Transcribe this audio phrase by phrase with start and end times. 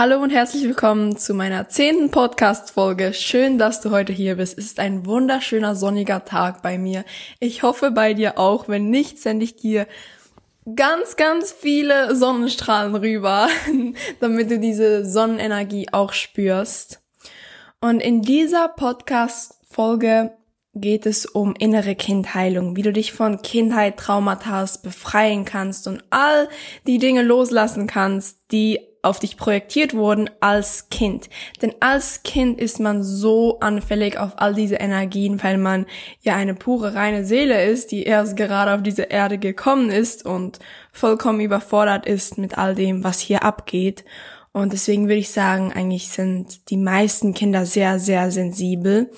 [0.00, 3.12] Hallo und herzlich willkommen zu meiner zehnten Podcast-Folge.
[3.12, 4.56] Schön, dass du heute hier bist.
[4.56, 7.04] Es ist ein wunderschöner sonniger Tag bei mir.
[7.38, 8.66] Ich hoffe bei dir auch.
[8.66, 9.86] Wenn nicht, sende ich dir
[10.74, 13.48] ganz, ganz viele Sonnenstrahlen rüber,
[14.20, 17.02] damit du diese Sonnenenergie auch spürst.
[17.82, 20.32] Und in dieser Podcast-Folge
[20.74, 26.48] geht es um innere Kindheilung, wie du dich von Kindheit, Traumata befreien kannst und all
[26.86, 31.28] die Dinge loslassen kannst, die auf dich projektiert wurden als Kind.
[31.62, 35.86] Denn als Kind ist man so anfällig auf all diese Energien, weil man
[36.20, 40.58] ja eine pure reine Seele ist, die erst gerade auf diese Erde gekommen ist und
[40.92, 44.04] vollkommen überfordert ist mit all dem, was hier abgeht.
[44.52, 49.10] Und deswegen würde ich sagen, eigentlich sind die meisten Kinder sehr, sehr sensibel.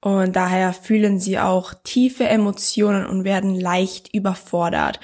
[0.00, 5.00] Und daher fühlen sie auch tiefe Emotionen und werden leicht überfordert.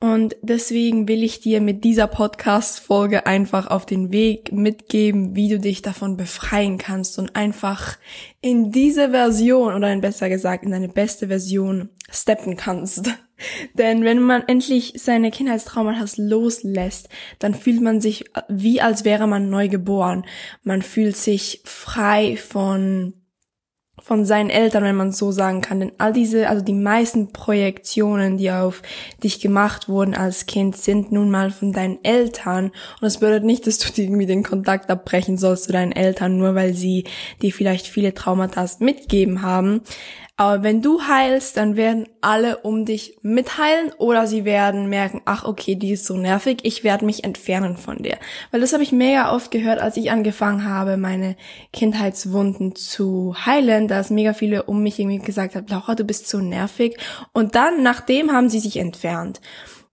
[0.00, 5.58] Und deswegen will ich dir mit dieser Podcast-Folge einfach auf den Weg mitgeben, wie du
[5.58, 7.98] dich davon befreien kannst und einfach
[8.40, 13.10] in diese Version oder besser gesagt in deine beste Version steppen kannst.
[13.74, 17.08] Denn wenn man endlich seine Kindheitstraumata loslässt,
[17.40, 20.24] dann fühlt man sich wie als wäre man neu geboren.
[20.62, 23.14] Man fühlt sich frei von
[24.08, 25.80] von seinen Eltern, wenn man so sagen kann.
[25.80, 28.80] Denn all diese, also die meisten Projektionen, die auf
[29.22, 32.68] dich gemacht wurden als Kind, sind nun mal von deinen Eltern.
[32.68, 36.54] Und das bedeutet nicht, dass du irgendwie den Kontakt abbrechen sollst zu deinen Eltern, nur
[36.54, 37.04] weil sie
[37.42, 39.82] dir vielleicht viele Traumata mitgeben haben.
[40.40, 45.44] Aber wenn du heilst, dann werden alle um dich mitheilen oder sie werden merken, ach
[45.44, 48.18] okay, die ist so nervig, ich werde mich entfernen von der.
[48.52, 51.34] Weil das habe ich mega oft gehört, als ich angefangen habe, meine
[51.72, 56.38] Kindheitswunden zu heilen, dass mega viele um mich irgendwie gesagt haben, Laura, du bist so
[56.38, 56.96] nervig.
[57.32, 59.40] Und dann, nachdem haben sie sich entfernt.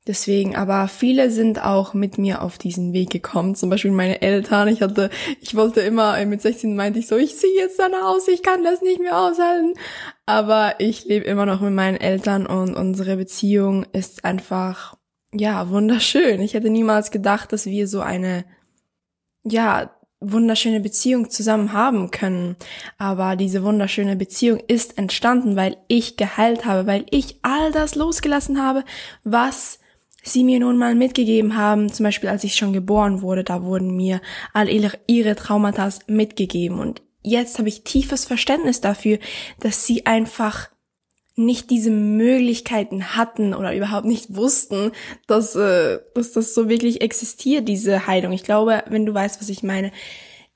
[0.08, 3.56] Deswegen, aber viele sind auch mit mir auf diesen Weg gekommen.
[3.56, 4.68] Zum Beispiel meine Eltern.
[4.68, 5.10] Ich hatte,
[5.42, 8.64] ich wollte immer, mit 16 meinte ich so, ich ziehe jetzt danach aus, ich kann
[8.64, 9.74] das nicht mehr aushalten.
[10.28, 14.96] Aber ich lebe immer noch mit meinen Eltern und unsere Beziehung ist einfach,
[15.34, 16.40] ja, wunderschön.
[16.40, 18.46] Ich hätte niemals gedacht, dass wir so eine,
[19.44, 19.90] ja,
[20.20, 22.56] wunderschöne Beziehung zusammen haben können.
[23.00, 28.62] Aber diese wunderschöne Beziehung ist entstanden, weil ich geheilt habe, weil ich all das losgelassen
[28.62, 28.84] habe,
[29.24, 29.80] was
[30.26, 33.96] sie mir nun mal mitgegeben haben, zum Beispiel als ich schon geboren wurde, da wurden
[33.96, 34.22] mir
[34.54, 39.20] all ihre, ihre Traumata mitgegeben und jetzt habe ich tiefes Verständnis dafür,
[39.60, 40.70] dass sie einfach
[41.38, 44.92] nicht diese Möglichkeiten hatten oder überhaupt nicht wussten,
[45.28, 48.32] dass, äh, dass das so wirklich existiert, diese Heilung.
[48.32, 49.92] Ich glaube, wenn du weißt, was ich meine,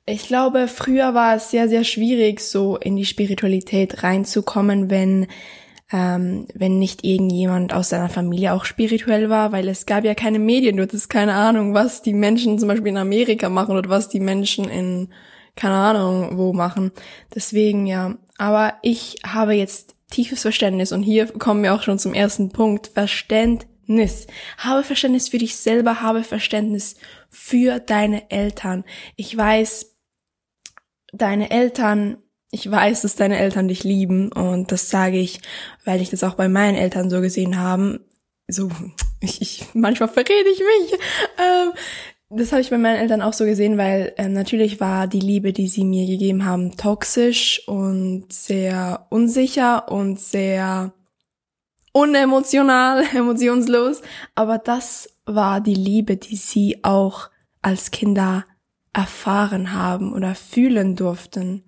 [0.06, 5.28] ich glaube, früher war es sehr, sehr schwierig, so in die Spiritualität reinzukommen, wenn
[5.92, 10.40] ähm, wenn nicht irgendjemand aus seiner Familie auch spirituell war, weil es gab ja keine
[10.40, 14.10] Medien, du hattest keine Ahnung, was die Menschen zum Beispiel in Amerika machen oder was
[14.10, 15.10] die Menschen in,
[15.56, 16.92] keine Ahnung, wo machen.
[17.34, 22.14] Deswegen ja, aber ich habe jetzt tiefes Verständnis und hier kommen wir auch schon zum
[22.14, 24.28] ersten Punkt, Verständnis.
[24.58, 26.98] Habe Verständnis für dich selber, habe Verständnis
[27.30, 28.84] für deine Eltern.
[29.16, 29.96] Ich weiß,
[31.14, 32.18] deine Eltern
[32.52, 35.42] ich weiß, dass deine Eltern dich lieben und das sage ich,
[35.86, 38.00] weil ich das auch bei meinen Eltern so gesehen haben.
[38.48, 38.70] So,
[39.20, 41.00] ich, ich manchmal verrede ich mich.
[41.38, 41.74] Ähm,
[42.32, 45.52] das habe ich bei meinen Eltern auch so gesehen, weil ähm, natürlich war die Liebe,
[45.52, 50.94] die sie mir gegeben haben, toxisch und sehr unsicher und sehr
[51.92, 54.02] unemotional, emotionslos.
[54.36, 57.30] Aber das war die Liebe, die sie auch
[57.62, 58.46] als Kinder
[58.94, 61.64] erfahren haben oder fühlen durften.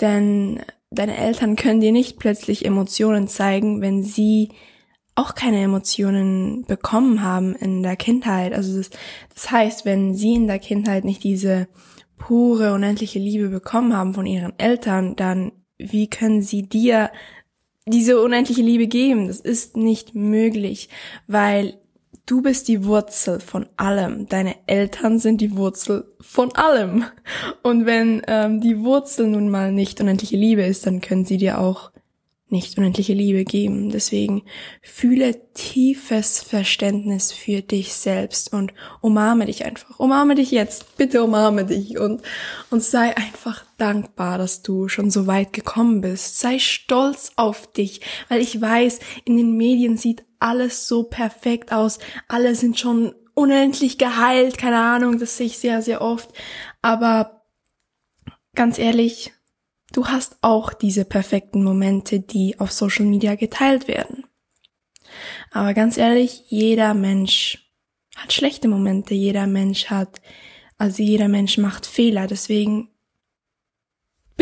[0.00, 0.60] Denn
[0.90, 4.50] deine Eltern können dir nicht plötzlich Emotionen zeigen, wenn sie
[5.14, 8.54] auch keine Emotionen bekommen haben in der Kindheit.
[8.54, 8.90] Also das,
[9.34, 11.68] das heißt, wenn sie in der Kindheit nicht diese
[12.16, 17.10] pure, unendliche Liebe bekommen haben von ihren Eltern, dann wie können sie dir
[17.86, 19.26] diese unendliche Liebe geben?
[19.26, 20.88] Das ist nicht möglich,
[21.26, 21.81] weil
[22.32, 24.26] Du bist die Wurzel von allem.
[24.26, 27.04] Deine Eltern sind die Wurzel von allem.
[27.62, 31.60] Und wenn ähm, die Wurzel nun mal nicht unendliche Liebe ist, dann können sie dir
[31.60, 31.92] auch
[32.48, 33.90] nicht unendliche Liebe geben.
[33.90, 34.44] Deswegen
[34.80, 40.00] fühle tiefes Verständnis für dich selbst und umarme dich einfach.
[40.00, 40.96] Umarme dich jetzt.
[40.96, 42.22] Bitte umarme dich und,
[42.70, 46.38] und sei einfach dankbar, dass du schon so weit gekommen bist.
[46.38, 48.00] Sei stolz auf dich,
[48.30, 51.98] weil ich weiß, in den Medien sieht alles so perfekt aus.
[52.28, 54.58] Alle sind schon unendlich geheilt.
[54.58, 56.30] Keine Ahnung, das sehe ich sehr, sehr oft.
[56.82, 57.44] Aber
[58.54, 59.32] ganz ehrlich,
[59.92, 64.24] Du hast auch diese perfekten Momente, die auf Social Media geteilt werden.
[65.50, 67.70] Aber ganz ehrlich, jeder Mensch
[68.16, 70.20] hat schlechte Momente, jeder Mensch hat
[70.78, 72.88] Also jeder Mensch macht Fehler, deswegen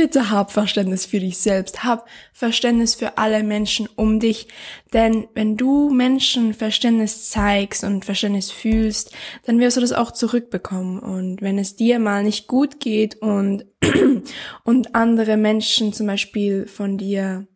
[0.01, 4.49] Bitte hab Verständnis für dich selbst, hab Verständnis für alle Menschen um dich,
[4.95, 9.13] denn wenn du Menschen Verständnis zeigst und Verständnis fühlst,
[9.45, 11.01] dann wirst du das auch zurückbekommen.
[11.01, 13.67] Und wenn es dir mal nicht gut geht und
[14.65, 17.47] und andere Menschen zum Beispiel von dir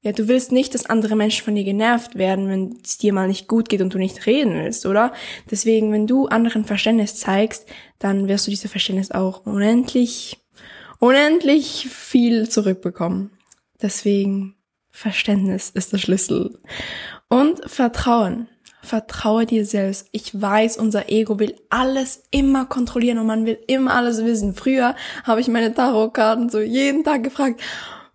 [0.00, 3.28] ja, du willst nicht, dass andere Menschen von dir genervt werden, wenn es dir mal
[3.28, 5.12] nicht gut geht und du nicht reden willst, oder?
[5.50, 7.66] Deswegen, wenn du anderen Verständnis zeigst,
[7.98, 10.43] dann wirst du diese Verständnis auch unendlich
[11.04, 13.30] unendlich viel zurückbekommen.
[13.82, 14.54] Deswegen
[14.90, 16.58] Verständnis ist der Schlüssel.
[17.28, 18.48] Und Vertrauen.
[18.80, 20.08] Vertraue dir selbst.
[20.12, 24.54] Ich weiß, unser Ego will alles immer kontrollieren und man will immer alles wissen.
[24.54, 27.60] Früher habe ich meine Tarotkarten so jeden Tag gefragt,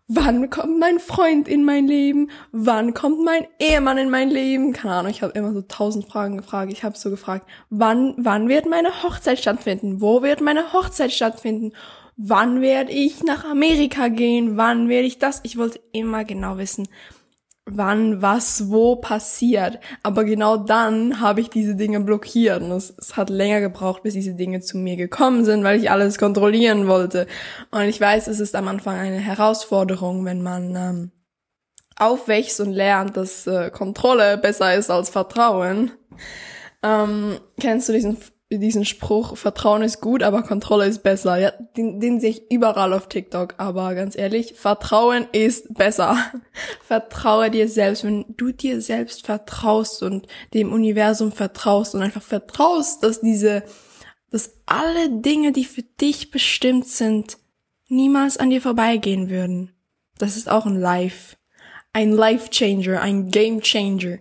[0.07, 2.31] wann kommt mein Freund in mein Leben?
[2.51, 4.73] Wann kommt mein Ehemann in mein Leben?
[4.73, 6.71] Keine Ahnung, ich habe immer so tausend Fragen gefragt.
[6.71, 10.01] Ich habe so gefragt, wann, wann wird meine Hochzeit stattfinden?
[10.01, 11.73] Wo wird meine Hochzeit stattfinden?
[12.21, 15.39] Wann werde ich nach Amerika gehen, wann werde ich das.
[15.43, 16.87] Ich wollte immer genau wissen,
[17.65, 19.79] wann was wo passiert.
[20.03, 22.61] Aber genau dann habe ich diese Dinge blockiert.
[22.61, 25.91] Und es, es, hat länger gebraucht, bis diese Dinge zu mir gekommen sind, weil ich
[25.91, 27.25] alles kontrollieren wollte.
[27.71, 31.11] Und ich weiß, es ist am Anfang eine Herausforderung, wenn man ähm,
[31.95, 35.91] aufwächst und lernt, dass äh, Kontrolle besser ist als Vertrauen.
[36.83, 38.17] Ähm, kennst du diesen
[38.57, 41.37] diesen Spruch, Vertrauen ist gut, aber Kontrolle ist besser.
[41.37, 43.53] Ja, den, den sehe ich überall auf TikTok.
[43.57, 46.17] Aber ganz ehrlich, Vertrauen ist besser.
[46.83, 48.03] Vertraue dir selbst.
[48.03, 50.25] Wenn du dir selbst vertraust und
[50.55, 53.63] dem Universum vertraust und einfach vertraust, dass diese,
[54.31, 57.37] dass alle Dinge, die für dich bestimmt sind,
[57.87, 59.73] niemals an dir vorbeigehen würden.
[60.17, 61.35] Das ist auch ein Life.
[61.93, 64.17] Ein Life Changer, ein Game Changer.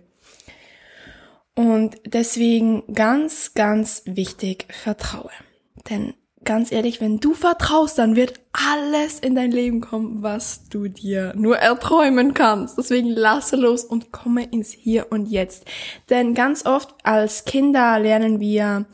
[1.55, 5.31] Und deswegen ganz, ganz wichtig, vertraue.
[5.89, 6.13] Denn
[6.43, 11.33] ganz ehrlich, wenn du vertraust, dann wird alles in dein Leben kommen, was du dir
[11.35, 12.77] nur erträumen kannst.
[12.77, 15.65] Deswegen lasse los und komme ins Hier und Jetzt.
[16.09, 18.85] Denn ganz oft als Kinder lernen wir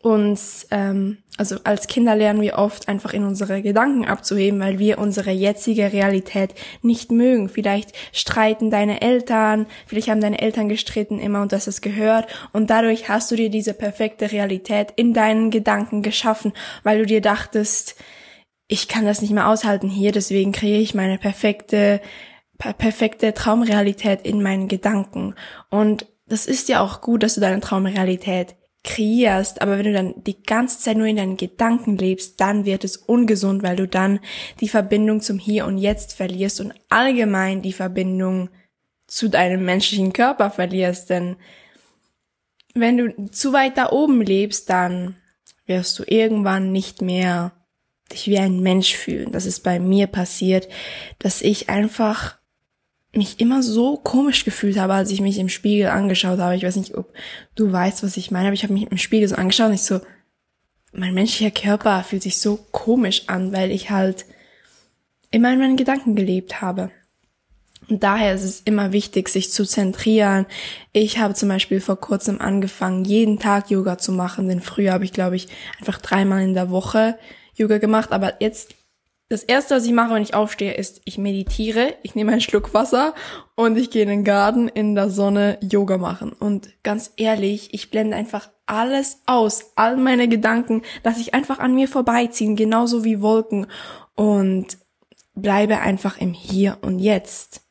[0.00, 4.98] uns, ähm, also als Kinder lernen wir oft einfach in unsere Gedanken abzuheben, weil wir
[4.98, 7.48] unsere jetzige Realität nicht mögen.
[7.48, 12.70] Vielleicht streiten deine Eltern, vielleicht haben deine Eltern gestritten immer und das ist gehört und
[12.70, 16.52] dadurch hast du dir diese perfekte Realität in deinen Gedanken geschaffen,
[16.84, 17.96] weil du dir dachtest,
[18.68, 22.00] ich kann das nicht mehr aushalten hier, deswegen kreiere ich meine perfekte,
[22.58, 25.34] perfekte Traumrealität in meinen Gedanken.
[25.70, 30.24] Und das ist ja auch gut, dass du deine Traumrealität kreierst, aber wenn du dann
[30.24, 34.20] die ganze Zeit nur in deinen Gedanken lebst, dann wird es ungesund, weil du dann
[34.60, 38.50] die Verbindung zum Hier und Jetzt verlierst und allgemein die Verbindung
[39.06, 41.36] zu deinem menschlichen Körper verlierst, denn
[42.74, 45.16] wenn du zu weit da oben lebst, dann
[45.66, 47.52] wirst du irgendwann nicht mehr
[48.12, 49.32] dich wie ein Mensch fühlen.
[49.32, 50.68] Das ist bei mir passiert,
[51.18, 52.37] dass ich einfach
[53.12, 56.56] mich immer so komisch gefühlt habe, als ich mich im Spiegel angeschaut habe.
[56.56, 57.12] Ich weiß nicht, ob
[57.54, 59.82] du weißt, was ich meine, aber ich habe mich im Spiegel so angeschaut und ich
[59.82, 60.00] so,
[60.92, 64.26] mein menschlicher Körper fühlt sich so komisch an, weil ich halt
[65.30, 66.90] immer in meinen Gedanken gelebt habe.
[67.88, 70.46] Und daher ist es immer wichtig, sich zu zentrieren.
[70.92, 75.04] Ich habe zum Beispiel vor kurzem angefangen, jeden Tag Yoga zu machen, denn früher habe
[75.04, 77.18] ich, glaube ich, einfach dreimal in der Woche
[77.54, 78.74] Yoga gemacht, aber jetzt
[79.28, 82.72] das erste, was ich mache, wenn ich aufstehe, ist, ich meditiere, ich nehme einen Schluck
[82.72, 83.14] Wasser
[83.56, 86.32] und ich gehe in den Garten in der Sonne Yoga machen.
[86.32, 91.74] Und ganz ehrlich, ich blende einfach alles aus, all meine Gedanken, dass ich einfach an
[91.74, 93.66] mir vorbeiziehen, genauso wie Wolken
[94.14, 94.78] und
[95.34, 97.62] bleibe einfach im Hier und Jetzt.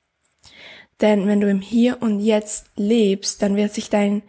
[1.01, 4.21] Denn wenn du im Hier und Jetzt lebst, dann wird sich dein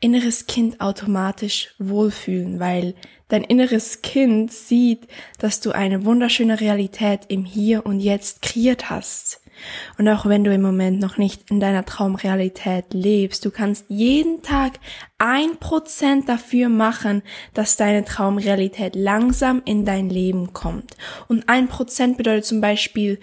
[0.00, 2.94] inneres Kind automatisch wohlfühlen, weil
[3.28, 5.06] dein inneres Kind sieht,
[5.38, 9.40] dass du eine wunderschöne Realität im Hier und Jetzt kreiert hast.
[9.98, 14.42] Und auch wenn du im Moment noch nicht in deiner Traumrealität lebst, du kannst jeden
[14.42, 14.80] Tag
[15.18, 17.22] ein Prozent dafür machen,
[17.54, 20.96] dass deine Traumrealität langsam in dein Leben kommt.
[21.28, 23.18] Und ein Prozent bedeutet zum Beispiel,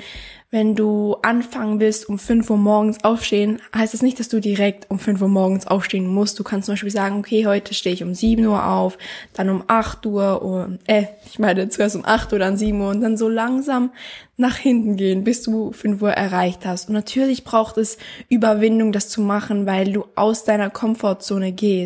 [0.53, 4.91] wenn du anfangen willst, um 5 Uhr morgens aufstehen, heißt das nicht, dass du direkt
[4.91, 6.37] um 5 Uhr morgens aufstehen musst.
[6.37, 8.97] Du kannst zum Beispiel sagen, okay, heute stehe ich um 7 Uhr auf,
[9.33, 12.89] dann um 8 Uhr, oder, äh, ich meine zuerst um 8 Uhr, dann 7 Uhr
[12.89, 13.91] und dann so langsam
[14.35, 16.89] nach hinten gehen, bis du 5 Uhr erreicht hast.
[16.89, 21.80] Und natürlich braucht es Überwindung, das zu machen, weil du aus deiner Komfortzone gehst.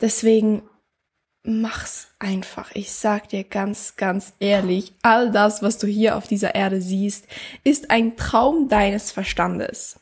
[0.00, 0.62] Deswegen
[1.42, 2.70] mach's einfach.
[2.74, 7.26] Ich sag dir ganz, ganz ehrlich, all das, was du hier auf dieser Erde siehst,
[7.64, 9.98] ist ein Traum deines Verstandes.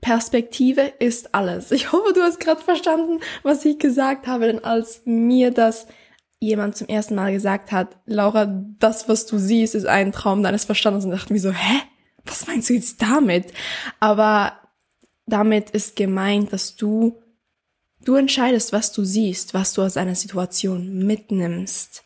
[0.00, 1.72] Perspektive ist alles.
[1.72, 5.86] Ich hoffe, du hast gerade verstanden, was ich gesagt habe, denn als mir das
[6.38, 8.46] jemand zum ersten Mal gesagt hat, Laura,
[8.78, 11.80] das, was du siehst, ist ein Traum deines Verstandes und dachte mir so, hä?
[12.24, 13.52] Was meinst du jetzt damit?
[14.00, 14.52] Aber
[15.26, 17.22] damit ist gemeint, dass du,
[18.06, 22.04] du entscheidest, was du siehst, was du aus einer Situation mitnimmst.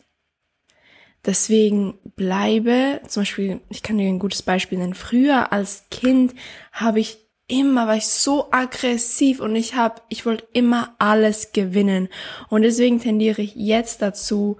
[1.24, 4.94] Deswegen bleibe, zum Beispiel, ich kann dir ein gutes Beispiel nennen.
[4.94, 6.34] Früher als Kind
[6.72, 12.08] habe ich immer, war ich so aggressiv und ich habe, ich wollte immer alles gewinnen.
[12.48, 14.56] Und deswegen tendiere ich jetzt dazu,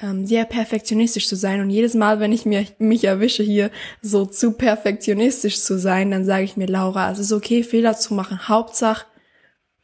[0.00, 1.60] ähm, sehr perfektionistisch zu sein.
[1.60, 6.24] Und jedes Mal, wenn ich mir, mich erwische, hier so zu perfektionistisch zu sein, dann
[6.24, 8.48] sage ich mir, Laura, es ist okay, Fehler zu machen.
[8.48, 9.04] Hauptsache,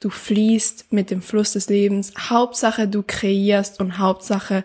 [0.00, 2.12] du fließt mit dem Fluss des Lebens.
[2.18, 4.64] Hauptsache, du kreierst und Hauptsache,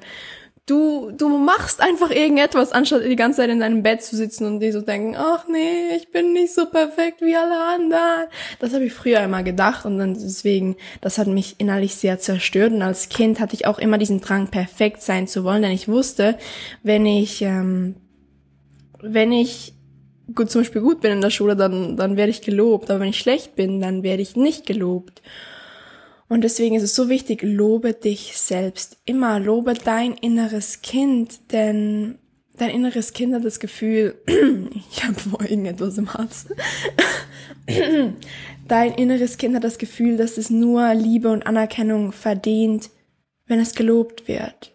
[0.66, 4.60] du, du machst einfach irgendetwas, anstatt die ganze Zeit in deinem Bett zu sitzen und
[4.60, 8.28] dir so denken, ach nee, ich bin nicht so perfekt wie alle anderen.
[8.60, 12.72] Das habe ich früher immer gedacht und dann deswegen, das hat mich innerlich sehr zerstört.
[12.72, 15.88] Und als Kind hatte ich auch immer diesen Drang, perfekt sein zu wollen, denn ich
[15.88, 16.38] wusste,
[16.82, 17.96] wenn ich, ähm,
[19.02, 19.73] wenn ich
[20.34, 22.90] gut, zum Beispiel gut bin in der Schule, dann, dann werde ich gelobt.
[22.90, 25.22] Aber wenn ich schlecht bin, dann werde ich nicht gelobt.
[26.30, 28.98] Und deswegen ist es so wichtig, lobe dich selbst.
[29.06, 32.18] Immer lobe dein inneres Kind, denn
[32.58, 34.16] dein inneres Kind hat das Gefühl,
[34.92, 36.48] ich habe vor irgendetwas im Hals.
[38.68, 42.90] dein inneres Kind hat das Gefühl, dass es nur Liebe und Anerkennung verdient,
[43.46, 44.73] wenn es gelobt wird.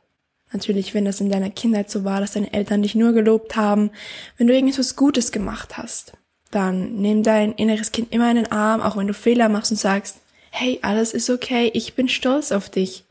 [0.52, 3.90] Natürlich, wenn das in deiner Kindheit so war, dass deine Eltern dich nur gelobt haben,
[4.36, 6.12] wenn du irgendetwas Gutes gemacht hast,
[6.50, 9.76] dann nimm dein inneres Kind immer in den Arm, auch wenn du Fehler machst und
[9.76, 10.18] sagst,
[10.50, 13.04] hey, alles ist okay, ich bin stolz auf dich.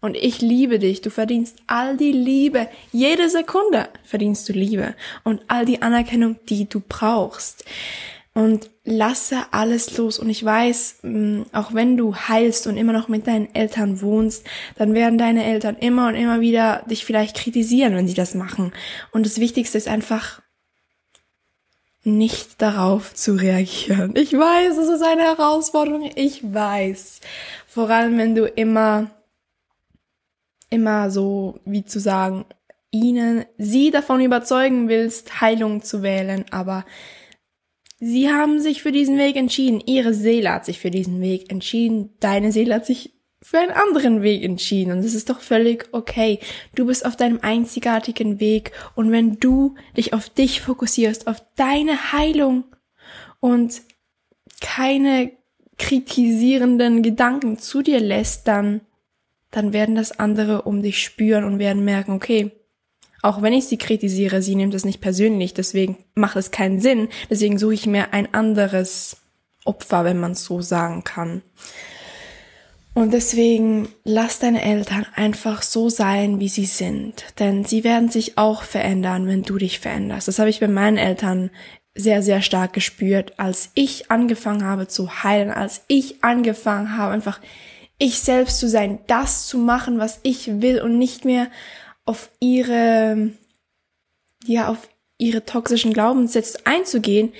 [0.00, 4.94] Und ich liebe dich, du verdienst all die Liebe, jede Sekunde verdienst du Liebe
[5.24, 7.64] und all die Anerkennung, die du brauchst.
[8.36, 10.18] Und lasse alles los.
[10.18, 14.44] Und ich weiß, mm, auch wenn du heilst und immer noch mit deinen Eltern wohnst,
[14.76, 18.72] dann werden deine Eltern immer und immer wieder dich vielleicht kritisieren, wenn sie das machen.
[19.10, 20.42] Und das Wichtigste ist einfach,
[22.04, 24.12] nicht darauf zu reagieren.
[24.14, 26.10] Ich weiß, es ist eine Herausforderung.
[26.14, 27.22] Ich weiß.
[27.66, 29.10] Vor allem, wenn du immer,
[30.68, 32.44] immer so, wie zu sagen,
[32.90, 36.84] ihnen, sie davon überzeugen willst, Heilung zu wählen, aber
[37.98, 39.82] sie haben sich für diesen Weg entschieden.
[39.84, 42.10] Ihre Seele hat sich für diesen Weg entschieden.
[42.20, 46.40] Deine Seele hat sich für einen anderen Weg entschieden und das ist doch völlig okay.
[46.74, 52.12] Du bist auf deinem einzigartigen Weg und wenn du dich auf dich fokussierst, auf deine
[52.12, 52.64] Heilung
[53.40, 53.82] und
[54.60, 55.32] keine
[55.78, 58.80] kritisierenden Gedanken zu dir lässt, dann,
[59.50, 62.50] dann werden das andere um dich spüren und werden merken, okay,
[63.26, 67.08] auch wenn ich sie kritisiere, sie nimmt es nicht persönlich, deswegen macht es keinen Sinn,
[67.28, 69.16] deswegen suche ich mir ein anderes
[69.64, 71.42] Opfer, wenn man es so sagen kann.
[72.94, 77.26] Und deswegen lass deine Eltern einfach so sein, wie sie sind.
[77.38, 80.28] Denn sie werden sich auch verändern, wenn du dich veränderst.
[80.28, 81.50] Das habe ich bei meinen Eltern
[81.94, 87.40] sehr, sehr stark gespürt, als ich angefangen habe zu heilen, als ich angefangen habe, einfach
[87.98, 91.48] ich selbst zu sein, das zu machen, was ich will und nicht mehr
[92.06, 93.32] auf ihre,
[94.46, 97.32] ja, auf ihre toxischen Glaubenssätze einzugehen,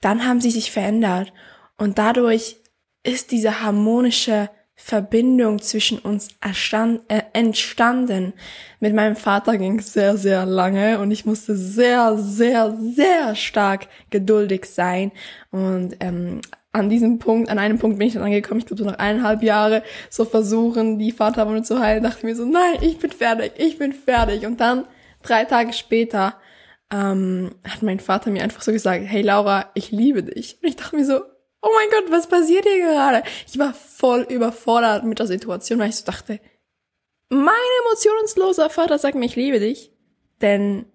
[0.00, 1.32] dann haben sie sich verändert.
[1.76, 2.56] Und dadurch
[3.02, 4.50] ist diese harmonische
[4.82, 8.32] Verbindung zwischen uns erstand, äh, entstanden.
[8.80, 13.88] Mit meinem Vater ging es sehr, sehr lange und ich musste sehr, sehr, sehr stark
[14.08, 15.12] geduldig sein.
[15.50, 16.40] Und ähm,
[16.72, 19.42] an diesem Punkt, an einem Punkt bin ich dann angekommen, ich glaube so nach eineinhalb
[19.42, 23.78] Jahre, so versuchen, die Vaterwunde zu heilen, dachte mir so, nein, ich bin fertig, ich
[23.78, 24.46] bin fertig.
[24.46, 24.86] Und dann,
[25.22, 26.36] drei Tage später,
[26.92, 30.58] ähm, hat mein Vater mir einfach so gesagt, hey Laura, ich liebe dich.
[30.62, 31.20] Und ich dachte mir so,
[31.62, 33.22] oh mein Gott, was passiert hier gerade?
[33.48, 36.40] Ich war voll überfordert mit der Situation, weil ich so dachte,
[37.28, 39.92] mein emotionsloser Vater sagt mir, ich liebe dich.
[40.40, 40.86] Denn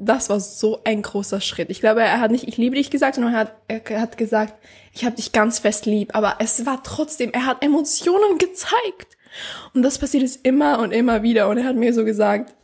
[0.00, 1.70] das war so ein großer Schritt.
[1.70, 4.54] Ich glaube, er hat nicht ich liebe dich gesagt, sondern er hat, er hat gesagt,
[4.92, 6.14] ich habe dich ganz fest lieb.
[6.14, 9.18] Aber es war trotzdem, er hat Emotionen gezeigt.
[9.74, 11.48] Und das passiert es immer und immer wieder.
[11.48, 12.54] Und er hat mir so gesagt,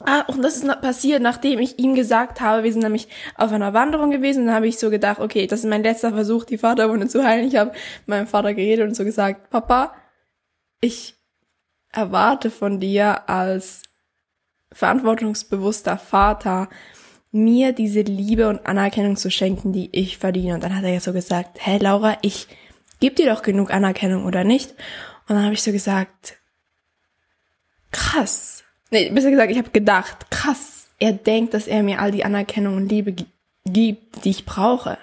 [0.00, 3.72] Ah, und das ist passiert, nachdem ich ihm gesagt habe, wir sind nämlich auf einer
[3.72, 6.58] Wanderung gewesen, und dann habe ich so gedacht, okay, das ist mein letzter Versuch, die
[6.58, 7.48] Vaterwunde zu heilen.
[7.48, 7.72] Ich habe
[8.04, 9.94] meinem Vater geredet und so gesagt, Papa,
[10.82, 11.16] ich
[11.92, 13.82] erwarte von dir als
[14.76, 16.68] verantwortungsbewusster Vater,
[17.32, 20.54] mir diese Liebe und Anerkennung zu schenken, die ich verdiene.
[20.54, 22.46] Und dann hat er ja so gesagt, hey Laura, ich
[23.00, 24.72] gebe dir doch genug Anerkennung, oder nicht?
[25.28, 26.36] Und dann habe ich so gesagt,
[27.90, 32.24] krass, nee, besser gesagt, ich habe gedacht, krass, er denkt, dass er mir all die
[32.24, 34.98] Anerkennung und Liebe gibt, die ich brauche.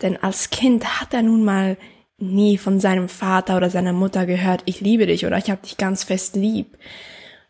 [0.00, 1.76] Denn als Kind hat er nun mal
[2.18, 5.76] nie von seinem Vater oder seiner Mutter gehört, ich liebe dich oder ich habe dich
[5.76, 6.78] ganz fest lieb.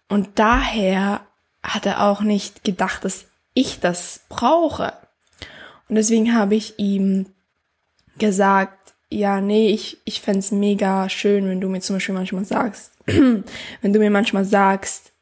[0.08, 1.22] Und daher
[1.62, 4.94] hat er auch nicht gedacht, dass ich das brauche.
[5.88, 7.26] Und deswegen habe ich ihm
[8.18, 12.92] gesagt, ja, nee, ich, ich fände mega schön, wenn du mir zum Beispiel manchmal sagst,
[13.06, 15.12] wenn du mir manchmal sagst,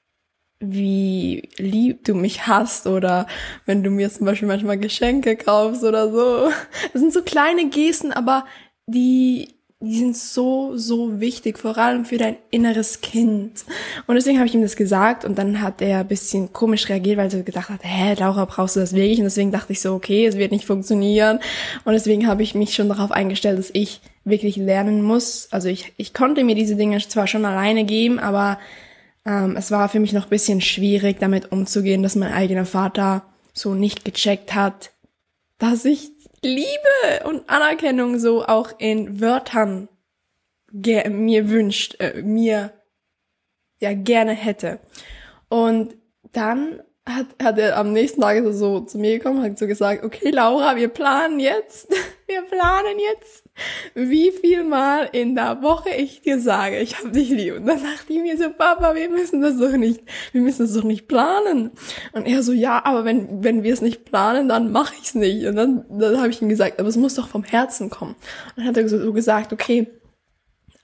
[0.61, 3.26] wie lieb du mich hast oder
[3.64, 6.50] wenn du mir zum Beispiel manchmal Geschenke kaufst oder so.
[6.92, 8.44] Das sind so kleine Gesten, aber
[8.87, 13.64] die die sind so, so wichtig, vor allem für dein inneres Kind.
[14.06, 17.16] Und deswegen habe ich ihm das gesagt und dann hat er ein bisschen komisch reagiert,
[17.16, 19.18] weil er gedacht hat, hä, Laura, brauchst du das wirklich?
[19.18, 21.40] Und deswegen dachte ich so, okay, es wird nicht funktionieren.
[21.87, 25.49] Und deswegen habe ich mich schon darauf eingestellt, dass ich wirklich lernen muss.
[25.50, 28.58] Also ich, ich konnte mir diese Dinge zwar schon alleine geben, aber
[29.25, 33.22] ähm, es war für mich noch ein bisschen schwierig, damit umzugehen, dass mein eigener Vater
[33.54, 34.90] so nicht gecheckt hat,
[35.58, 36.10] dass ich
[36.42, 39.88] Liebe und Anerkennung so auch in Wörtern
[40.73, 42.73] mir wünscht, äh, mir
[43.80, 44.78] ja gerne hätte.
[45.49, 45.97] Und
[46.32, 50.04] dann hat, hat er am nächsten Tag so, so zu mir gekommen, hat so gesagt,
[50.04, 51.88] okay Laura, wir planen jetzt,
[52.26, 53.44] wir planen jetzt,
[53.95, 57.57] wie viel Mal in der Woche ich dir sage, ich habe dich lieb.
[57.57, 60.02] Und dann dachte ich mir so, Papa, wir müssen das doch nicht,
[60.33, 61.71] wir müssen das doch nicht planen.
[62.12, 65.14] Und er so, ja, aber wenn, wenn wir es nicht planen, dann mache ich es
[65.14, 65.47] nicht.
[65.47, 68.14] Und dann, dann habe ich ihm gesagt, aber es muss doch vom Herzen kommen.
[68.14, 69.88] Und dann hat er so, gesagt, okay,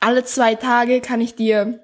[0.00, 1.80] alle zwei Tage kann ich dir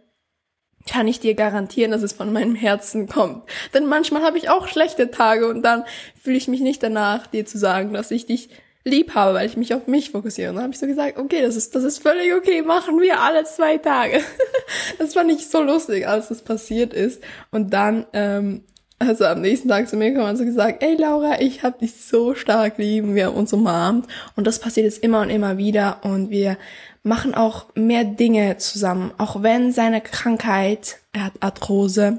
[0.88, 3.48] kann ich dir garantieren, dass es von meinem Herzen kommt.
[3.72, 5.84] Denn manchmal habe ich auch schlechte Tage und dann
[6.20, 8.50] fühle ich mich nicht danach, dir zu sagen, dass ich dich
[8.84, 10.50] lieb habe, weil ich mich auf mich fokussiere.
[10.50, 13.20] Und dann habe ich so gesagt, okay, das ist, das ist völlig okay, machen wir
[13.20, 14.20] alle zwei Tage.
[14.98, 17.22] das fand ich so lustig, als das passiert ist.
[17.50, 18.64] Und dann, ähm,
[18.98, 21.94] also am nächsten Tag zu mir gekommen und so gesagt, ey Laura, ich hab dich
[21.94, 24.06] so stark lieben, wir haben uns umarmt.
[24.36, 26.56] Und das passiert jetzt immer und immer wieder und wir
[27.02, 32.18] machen auch mehr Dinge zusammen, auch wenn seine Krankheit, er hat Arthrose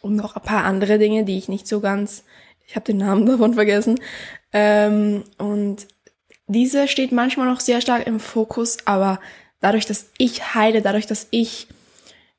[0.00, 2.24] und noch ein paar andere Dinge, die ich nicht so ganz,
[2.66, 4.00] ich habe den Namen davon vergessen.
[4.58, 5.86] Ähm, und
[6.46, 9.20] diese steht manchmal noch sehr stark im Fokus, aber
[9.60, 11.68] dadurch, dass ich heile, dadurch, dass ich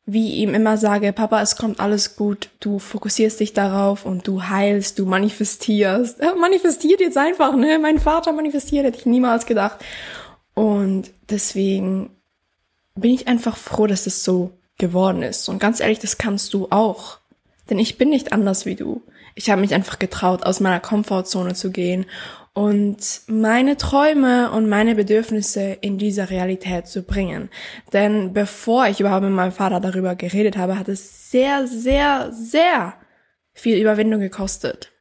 [0.08, 4.42] wie ihm immer sage, Papa, es kommt alles gut, du fokussierst dich darauf und du
[4.42, 6.20] heilst, du manifestierst.
[6.22, 7.78] Er manifestiert jetzt einfach, ne?
[7.78, 9.78] Mein Vater manifestiert, hätte ich niemals gedacht.
[10.56, 12.10] Und deswegen
[12.96, 15.50] bin ich einfach froh, dass es so geworden ist.
[15.50, 17.20] Und ganz ehrlich, das kannst du auch.
[17.70, 19.04] Denn ich bin nicht anders wie du.
[19.36, 22.06] Ich habe mich einfach getraut, aus meiner Komfortzone zu gehen
[22.54, 27.50] und meine Träume und meine Bedürfnisse in diese Realität zu bringen.
[27.94, 32.96] Denn bevor ich überhaupt mit meinem Vater darüber geredet habe, hat es sehr, sehr, sehr
[33.54, 34.92] viel Überwindung gekostet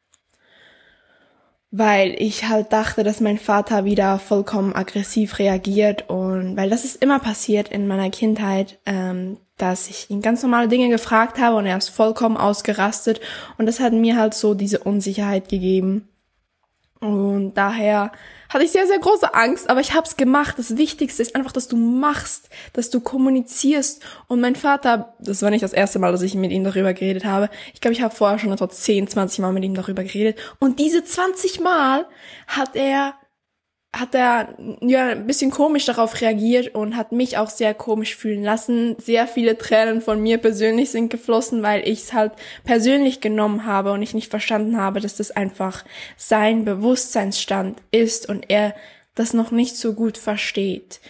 [1.79, 7.03] weil ich halt dachte, dass mein Vater wieder vollkommen aggressiv reagiert und weil das ist
[7.03, 11.67] immer passiert in meiner Kindheit, ähm, dass ich ihn ganz normale Dinge gefragt habe und
[11.67, 13.21] er ist vollkommen ausgerastet
[13.59, 16.09] und das hat mir halt so diese Unsicherheit gegeben
[17.01, 18.11] und daher
[18.49, 20.59] hatte ich sehr, sehr große Angst, aber ich habe es gemacht.
[20.59, 24.03] Das Wichtigste ist einfach, dass du machst, dass du kommunizierst.
[24.29, 27.25] Und mein Vater, das war nicht das erste Mal, dass ich mit ihm darüber geredet
[27.25, 27.51] habe.
[27.75, 30.39] Ich glaube, ich habe vorher schon etwa 10, 20 Mal mit ihm darüber geredet.
[30.59, 32.07] Und diese 20 Mal
[32.47, 33.15] hat er
[33.99, 38.43] hat er ja ein bisschen komisch darauf reagiert und hat mich auch sehr komisch fühlen
[38.43, 38.97] lassen.
[38.99, 42.33] Sehr viele Tränen von mir persönlich sind geflossen, weil ich es halt
[42.65, 45.85] persönlich genommen habe und ich nicht verstanden habe, dass das einfach
[46.17, 48.75] sein Bewusstseinsstand ist und er
[49.15, 51.01] das noch nicht so gut versteht.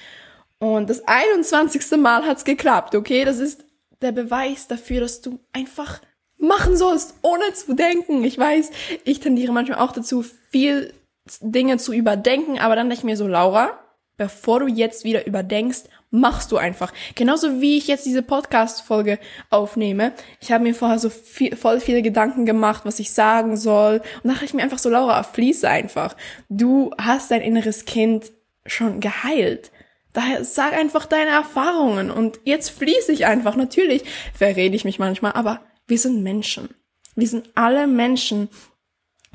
[0.58, 1.98] Und das 21.
[1.98, 3.24] Mal hat's geklappt, okay?
[3.24, 3.64] Das ist
[4.00, 6.00] der Beweis dafür, dass du einfach
[6.38, 8.22] machen sollst, ohne zu denken.
[8.24, 8.70] Ich weiß,
[9.04, 10.92] ich tendiere manchmal auch dazu, viel
[11.40, 13.78] Dinge zu überdenken, aber dann dachte ich mir so, Laura,
[14.16, 16.92] bevor du jetzt wieder überdenkst, machst du einfach.
[17.14, 19.18] Genauso wie ich jetzt diese Podcast-Folge
[19.50, 20.12] aufnehme.
[20.40, 24.00] Ich habe mir vorher so viel, voll viele Gedanken gemacht, was ich sagen soll.
[24.22, 26.16] Und dachte ich mir einfach so, Laura, fließe einfach.
[26.48, 28.32] Du hast dein inneres Kind
[28.64, 29.70] schon geheilt.
[30.12, 33.54] Daher sag einfach deine Erfahrungen und jetzt fließe ich einfach.
[33.54, 36.70] Natürlich verrede ich mich manchmal, aber wir sind Menschen.
[37.16, 38.48] Wir sind alle Menschen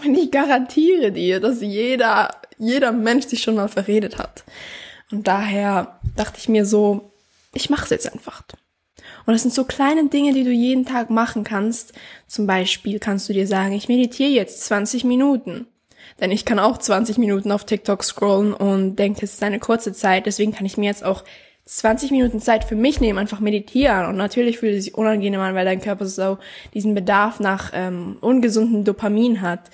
[0.04, 4.44] und ich garantiere dir, dass jeder, jeder Mensch sich schon mal verredet hat.
[5.12, 7.12] Und daher dachte ich mir so,
[7.54, 8.44] ich mach's jetzt einfach.
[9.26, 11.94] Und das sind so kleine Dinge, die du jeden Tag machen kannst.
[12.28, 15.68] Zum Beispiel kannst du dir sagen, ich meditiere jetzt 20 Minuten.
[16.20, 19.94] Denn ich kann auch 20 Minuten auf TikTok scrollen und denke, es ist eine kurze
[19.94, 20.26] Zeit.
[20.26, 21.24] Deswegen kann ich mir jetzt auch
[21.65, 24.06] 20 Minuten Zeit für mich nehmen, einfach meditieren.
[24.08, 26.38] Und natürlich fühlt es sich unangenehm an, weil dein Körper so
[26.74, 29.69] diesen Bedarf nach ähm, ungesunden Dopamin hat.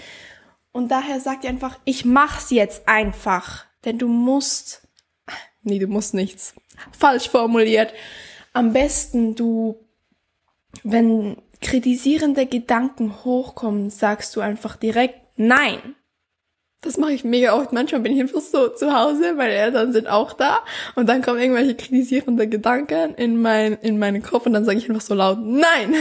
[0.72, 3.66] Und daher sagt ihr einfach, ich mach's jetzt einfach.
[3.86, 4.88] Denn du musst,
[5.64, 6.54] nee, du musst nichts.
[6.92, 7.94] Falsch formuliert.
[8.54, 9.88] Am besten du
[10.84, 15.96] wenn kritisierende Gedanken hochkommen, sagst du einfach direkt Nein.
[16.82, 17.74] Das mache ich mega oft.
[17.74, 20.60] Manchmal bin ich einfach so zu Hause, meine Eltern sind auch da
[20.96, 24.88] und dann kommen irgendwelche kritisierende Gedanken in mein in meinen Kopf und dann sage ich
[24.90, 25.96] einfach so laut Nein.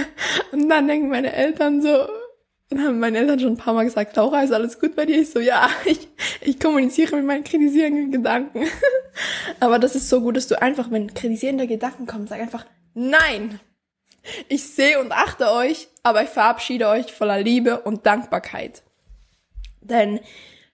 [0.53, 2.07] Und dann denken meine Eltern so,
[2.69, 5.21] dann haben meine Eltern schon ein paar Mal gesagt, Laura, ist alles gut bei dir?
[5.21, 6.09] Ich so, ja, ich,
[6.41, 8.67] ich kommuniziere mit meinen kritisierenden Gedanken.
[9.61, 13.61] Aber das ist so gut, dass du einfach, wenn kritisierende Gedanken kommen, sag einfach Nein.
[14.49, 18.83] Ich sehe und achte euch, aber ich verabschiede euch voller Liebe und Dankbarkeit.
[19.81, 20.19] Denn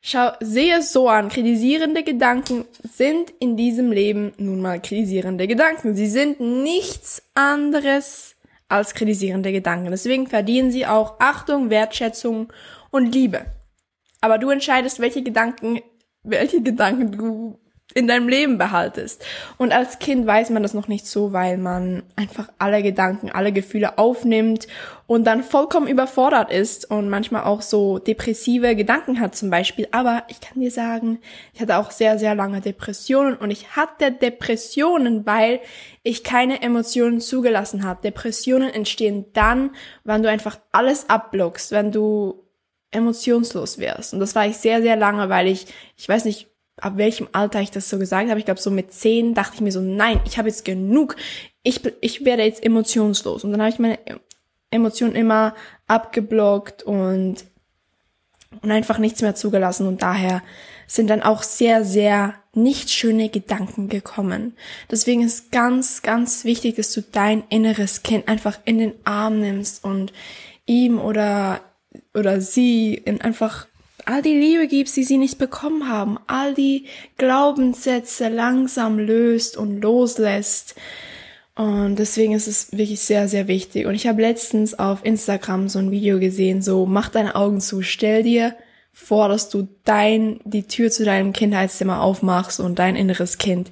[0.02, 5.94] schau, sehe es so an, kritisierende Gedanken sind in diesem Leben nun mal kritisierende Gedanken.
[5.94, 8.36] Sie sind nichts anderes
[8.68, 9.90] als kritisierende Gedanken.
[9.90, 12.52] Deswegen verdienen sie auch Achtung, Wertschätzung
[12.90, 13.46] und Liebe.
[14.20, 15.80] Aber du entscheidest, welche Gedanken,
[16.22, 17.58] welche Gedanken du
[17.94, 19.24] in deinem Leben behaltest.
[19.58, 23.52] Und als Kind weiß man das noch nicht so, weil man einfach alle Gedanken, alle
[23.52, 24.66] Gefühle aufnimmt
[25.06, 29.88] und dann vollkommen überfordert ist und manchmal auch so depressive Gedanken hat zum Beispiel.
[29.90, 31.18] Aber ich kann dir sagen,
[31.52, 35.60] ich hatte auch sehr, sehr lange Depressionen und ich hatte Depressionen, weil
[36.02, 38.02] ich keine Emotionen zugelassen habe.
[38.02, 39.70] Depressionen entstehen dann,
[40.04, 42.42] wenn du einfach alles abblockst, wenn du
[42.90, 44.14] emotionslos wärst.
[44.14, 45.66] Und das war ich sehr, sehr lange, weil ich,
[45.96, 48.38] ich weiß nicht, ab welchem Alter ich das so gesagt habe.
[48.38, 51.16] Ich glaube, so mit zehn dachte ich mir so, nein, ich habe jetzt genug.
[51.62, 53.44] Ich, ich werde jetzt emotionslos.
[53.44, 53.98] Und dann habe ich meine
[54.70, 55.54] Emotionen immer
[55.86, 57.44] abgeblockt und,
[58.62, 59.86] und einfach nichts mehr zugelassen.
[59.86, 60.42] Und daher
[60.86, 64.56] sind dann auch sehr, sehr nicht schöne Gedanken gekommen.
[64.90, 69.84] Deswegen ist ganz, ganz wichtig, dass du dein inneres Kind einfach in den Arm nimmst
[69.84, 70.12] und
[70.66, 71.60] ihm oder,
[72.14, 73.66] oder sie in einfach
[74.06, 76.86] all die Liebe gibst, die sie nicht bekommen haben, all die
[77.18, 80.74] Glaubenssätze langsam löst und loslässt.
[81.54, 83.86] Und deswegen ist es wirklich sehr, sehr wichtig.
[83.86, 87.82] Und ich habe letztens auf Instagram so ein Video gesehen, so mach deine Augen zu,
[87.82, 88.54] stell dir
[88.92, 93.70] vor, dass du dein, die Tür zu deinem Kindheitszimmer aufmachst und dein inneres Kind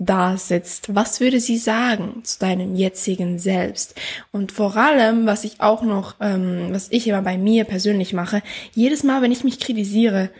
[0.00, 3.94] da sitzt, was würde sie sagen zu deinem jetzigen Selbst?
[4.32, 8.42] Und vor allem, was ich auch noch, ähm, was ich immer bei mir persönlich mache,
[8.72, 10.30] jedes Mal, wenn ich mich kritisiere,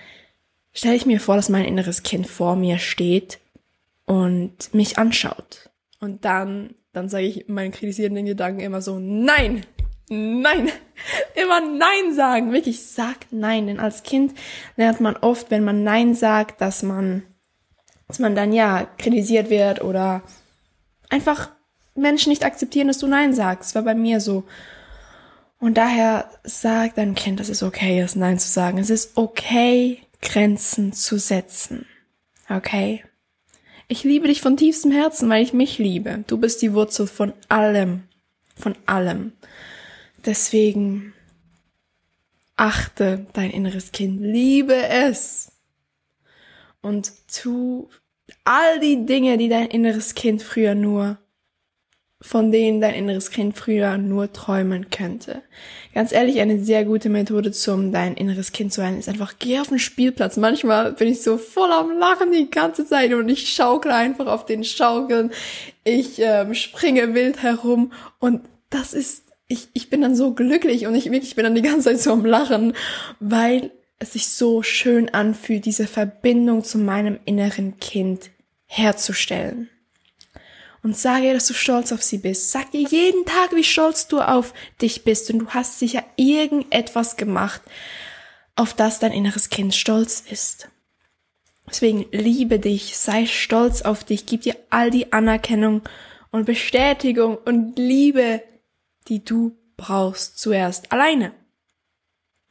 [0.72, 3.38] stelle ich mir vor, dass mein inneres Kind vor mir steht
[4.06, 5.68] und mich anschaut.
[6.00, 9.66] Und dann, dann sage ich meinen kritisierenden Gedanken immer so, nein,
[10.08, 10.70] nein,
[11.34, 14.32] immer nein sagen, wirklich sag nein, denn als Kind
[14.76, 17.24] lernt man oft, wenn man nein sagt, dass man
[18.10, 20.22] dass man dann ja kritisiert wird oder
[21.08, 21.50] einfach
[21.94, 23.74] Menschen nicht akzeptieren, dass du Nein sagst.
[23.74, 24.44] War bei mir so.
[25.58, 28.78] Und daher sag deinem Kind, dass es okay ist, Nein zu sagen.
[28.78, 31.86] Es ist okay, Grenzen zu setzen.
[32.48, 33.04] Okay?
[33.88, 36.24] Ich liebe dich von tiefstem Herzen, weil ich mich liebe.
[36.26, 38.04] Du bist die Wurzel von allem.
[38.56, 39.32] Von allem.
[40.24, 41.12] Deswegen
[42.56, 44.20] achte dein inneres Kind.
[44.20, 45.52] Liebe es.
[46.82, 47.88] Und tu
[48.44, 51.18] all die Dinge, die dein inneres Kind früher nur,
[52.22, 55.42] von denen dein inneres Kind früher nur träumen könnte.
[55.94, 59.58] Ganz ehrlich, eine sehr gute Methode zum dein inneres Kind zu heilen ist einfach, geh
[59.58, 60.36] auf den Spielplatz.
[60.36, 64.44] Manchmal bin ich so voll am Lachen die ganze Zeit und ich schaukle einfach auf
[64.44, 65.32] den Schaukeln.
[65.82, 70.94] Ich ähm, springe wild herum und das ist, ich, ich bin dann so glücklich und
[70.94, 72.74] ich wirklich bin dann die ganze Zeit so am Lachen,
[73.18, 78.30] weil es sich so schön anfühlt, diese Verbindung zu meinem inneren Kind
[78.66, 79.68] herzustellen.
[80.82, 82.50] Und sage ihr, dass du stolz auf sie bist.
[82.50, 85.30] Sag ihr jeden Tag, wie stolz du auf dich bist.
[85.30, 87.60] Und du hast sicher irgendetwas gemacht,
[88.56, 90.68] auf das dein inneres Kind stolz ist.
[91.68, 95.82] Deswegen liebe dich, sei stolz auf dich, gib dir all die Anerkennung
[96.30, 98.42] und Bestätigung und Liebe,
[99.08, 101.32] die du brauchst zuerst alleine.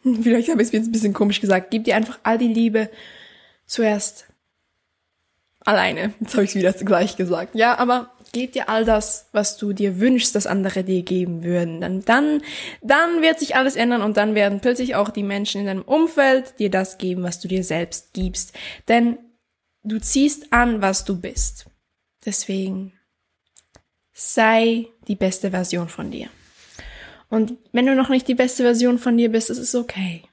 [0.21, 1.71] Vielleicht habe ich es jetzt ein bisschen komisch gesagt.
[1.71, 2.89] Gib dir einfach all die Liebe
[3.65, 4.25] zuerst
[5.65, 6.13] alleine.
[6.19, 7.55] Jetzt habe ich es wieder gleich gesagt.
[7.55, 11.81] Ja, aber gib dir all das, was du dir wünschst, dass andere dir geben würden.
[11.81, 12.41] Dann, dann,
[12.81, 16.59] dann wird sich alles ändern und dann werden plötzlich auch die Menschen in deinem Umfeld
[16.59, 18.57] dir das geben, was du dir selbst gibst.
[18.87, 19.17] Denn
[19.83, 21.65] du ziehst an, was du bist.
[22.25, 22.93] Deswegen
[24.13, 26.29] sei die beste Version von dir.
[27.29, 30.23] Und wenn du noch nicht die beste Version von dir bist, ist es okay.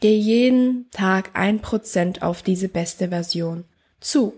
[0.00, 3.64] Geh jeden Tag ein Prozent auf diese beste Version
[4.00, 4.34] zu.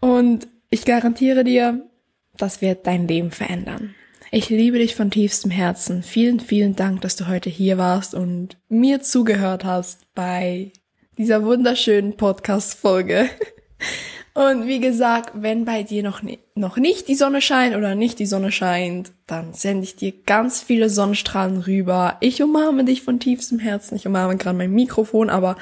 [0.00, 1.90] Und ich garantiere dir,
[2.36, 3.94] das wird dein Leben verändern.
[4.30, 6.04] Ich liebe dich von tiefstem Herzen.
[6.04, 10.72] Vielen, vielen Dank, dass du heute hier warst und mir zugehört hast bei
[11.18, 13.28] dieser wunderschönen Podcast-Folge.
[14.40, 16.22] Und wie gesagt, wenn bei dir noch,
[16.54, 20.62] noch nicht die Sonne scheint oder nicht die Sonne scheint, dann sende ich dir ganz
[20.62, 22.16] viele Sonnenstrahlen rüber.
[22.20, 23.96] Ich umarme dich von tiefstem Herzen.
[23.96, 25.56] Ich umarme gerade mein Mikrofon, aber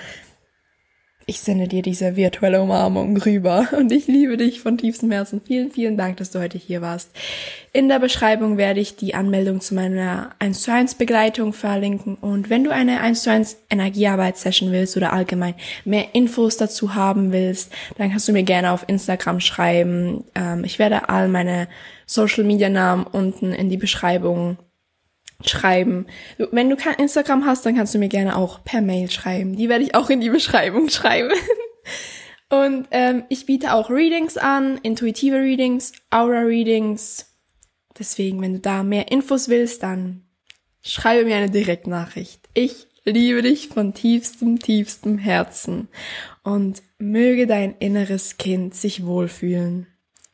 [1.29, 5.43] ich sende dir diese virtuelle Umarmung rüber und ich liebe dich von tiefstem Herzen.
[5.45, 7.11] Vielen, vielen Dank, dass du heute hier warst.
[7.75, 12.49] In der Beschreibung werde ich die Anmeldung zu meiner 1 zu 1 Begleitung verlinken und
[12.49, 17.73] wenn du eine 1 zu 1 Energiearbeitssession willst oder allgemein mehr Infos dazu haben willst,
[17.99, 20.25] dann kannst du mir gerne auf Instagram schreiben.
[20.35, 21.69] Ähm, ich werde all meine
[22.07, 24.57] Social Media Namen unten in die Beschreibung
[25.44, 26.07] schreiben.
[26.51, 29.57] Wenn du kein Instagram hast, dann kannst du mir gerne auch per Mail schreiben.
[29.57, 31.31] Die werde ich auch in die Beschreibung schreiben.
[32.51, 37.27] Und ähm, ich biete auch Readings an, intuitive Readings, Aura Readings.
[37.98, 40.22] Deswegen, wenn du da mehr Infos willst, dann
[40.83, 42.48] schreibe mir eine Direktnachricht.
[42.55, 45.88] Ich liebe dich von tiefstem, tiefstem Herzen
[46.42, 49.87] und möge dein inneres Kind sich wohlfühlen.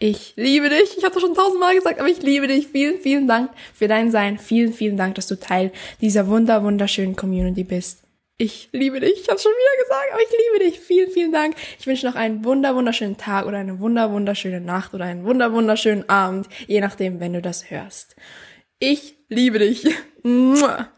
[0.04, 0.98] Ich liebe dich.
[0.98, 2.66] Ich habe das schon tausendmal gesagt, aber ich liebe dich.
[2.66, 4.38] Vielen, vielen Dank für dein Sein.
[4.38, 8.02] Vielen, vielen Dank, dass du Teil dieser wunder, wunderschönen Community bist.
[8.36, 9.22] Ich liebe dich.
[9.22, 10.78] Ich habe schon wieder gesagt, aber ich liebe dich.
[10.78, 11.56] Vielen, vielen Dank.
[11.78, 15.54] Ich wünsche noch einen wunder, wunderschönen Tag oder eine wunder, wunderschöne Nacht oder einen wunder,
[15.54, 18.14] wunderschönen Abend, je nachdem, wenn du das hörst.
[18.78, 19.86] Ich liebe dich.
[20.22, 20.90] Mua.